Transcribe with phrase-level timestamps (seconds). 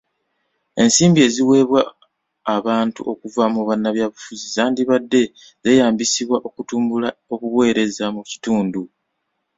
[0.81, 1.81] Ensimbi eziweebbwa
[2.55, 5.21] abantu okuva mu bannabyabufuzi zandibadde
[5.63, 8.81] zeeyambisibwa okutumbula obuweereza mu kitundu.